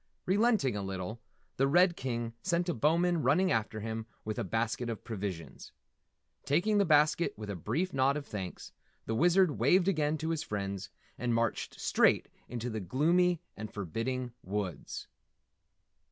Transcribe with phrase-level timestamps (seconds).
[0.25, 1.21] Relenting a little,
[1.57, 5.73] the Red King sent a Bowman running after him with a basket of provisions.
[6.43, 8.71] Taking the basket with a brief nod of thanks,
[9.05, 14.33] the Wizard waved again to his friends and marched straight into the gloomy and forbidding
[14.41, 15.05] woods.